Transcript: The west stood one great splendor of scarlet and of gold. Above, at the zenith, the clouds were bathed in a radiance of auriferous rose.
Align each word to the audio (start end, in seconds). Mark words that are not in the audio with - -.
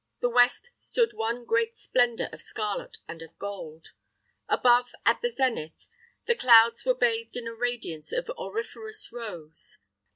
The 0.19 0.31
west 0.31 0.71
stood 0.73 1.13
one 1.13 1.45
great 1.45 1.77
splendor 1.77 2.27
of 2.33 2.41
scarlet 2.41 2.97
and 3.07 3.21
of 3.21 3.37
gold. 3.37 3.89
Above, 4.49 4.93
at 5.05 5.21
the 5.21 5.29
zenith, 5.29 5.87
the 6.25 6.33
clouds 6.33 6.83
were 6.85 6.95
bathed 6.95 7.37
in 7.37 7.45
a 7.47 7.53
radiance 7.53 8.11
of 8.11 8.27
auriferous 8.35 9.11
rose. 9.11 9.77